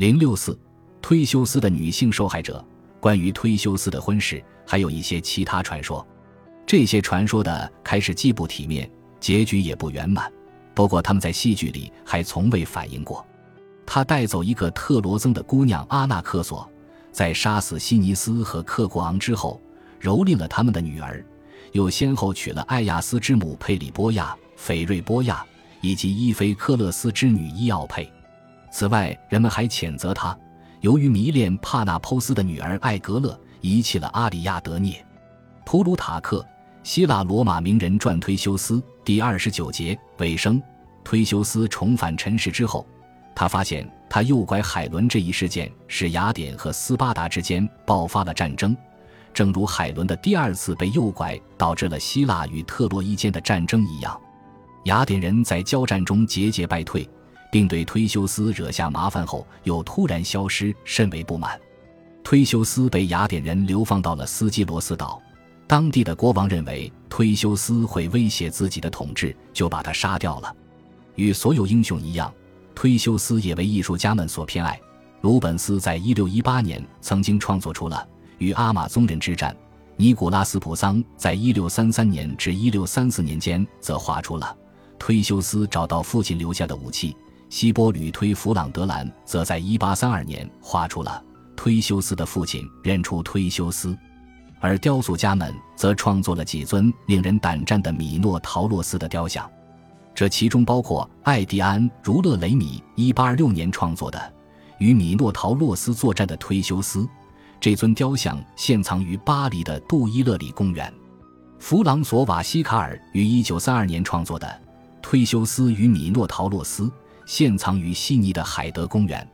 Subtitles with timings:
[0.00, 0.58] 零六四，
[1.02, 2.64] 忒修斯的女性受害者。
[3.00, 6.06] 关于忒修斯的婚事，还有一些其他传说。
[6.64, 8.90] 这些传说的开始既不体面，
[9.20, 10.32] 结局也不圆满。
[10.72, 13.22] 不过他们在戏剧里还从未反映过。
[13.84, 16.66] 他带走一个特罗曾的姑娘阿纳克索，
[17.12, 19.60] 在杀死西尼斯和克国昂之后，
[20.00, 21.22] 蹂躏了他们的女儿，
[21.72, 25.44] 又先后娶了艾亚斯之母佩里波亚、斐瑞波亚
[25.82, 28.10] 以及伊菲克勒斯之女伊奥佩。
[28.70, 30.36] 此外，人们还谴责他，
[30.80, 35.04] 由于迷恋帕纳波斯的女儿艾格勒，遗弃了阿里亚德涅。
[35.66, 36.40] 普鲁塔克
[36.82, 40.62] 《希腊罗马名人传》忒修斯第二十九节尾声：
[41.04, 42.86] 忒修斯重返尘世之后，
[43.34, 48.76] 他发现他诱拐海伦这一事件使雅典和斯巴达之间爆发了战争，
[49.34, 54.18] 正如海伦的第二次被诱拐导致了希腊与特洛伊间的战争一样。
[54.84, 57.08] 雅典人在交战中节节败退。
[57.50, 61.60] 并对忒修斯惹下麻烦后又突然消失甚为不满。
[62.22, 65.20] 忒修斯被雅典人流放到了斯基罗斯岛，
[65.66, 70.54] 当地的国王认为忒修斯会威胁自己的统治，就把他杀掉了。
[71.16, 72.32] 与所有英雄一样，
[72.74, 74.80] 忒修斯也为艺术家们所偏爱。
[75.22, 77.96] 鲁本斯在一六一八年曾经创作出了
[78.38, 79.52] 《与阿马宗人之战》，
[79.96, 84.56] 尼古拉斯普桑在一六三三年至一六三四年间则画出了
[84.98, 87.14] 忒修斯找到父亲留下的武器。
[87.50, 91.22] 希波吕忒弗朗德兰则在1832年画出了
[91.56, 93.94] 忒修斯的父亲认出忒修斯，
[94.60, 99.50] 而雕塑家们则创作了几尊令人胆战的米诺陶洛斯的雕像，
[100.14, 104.32] 这其中包括艾迪安·茹勒雷米1826年创作的
[104.78, 107.06] 与米诺陶洛斯作战的忒修斯，
[107.60, 110.90] 这尊雕像现藏于巴黎的杜伊勒里公园。
[111.58, 114.60] 弗朗索瓦西卡尔于1932年创作的
[115.02, 116.88] 忒修斯与米诺陶洛斯。
[117.26, 119.26] 现藏于悉尼的海德公园。